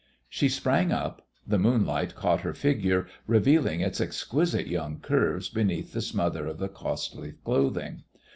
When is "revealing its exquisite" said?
3.27-4.65